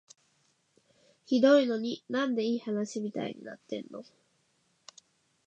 [1.25, 4.03] ひどいのに、なんでいい話みたいになってんの？